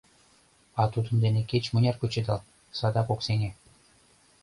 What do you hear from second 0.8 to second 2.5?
А тудын дене кеч-мыняр кучедал—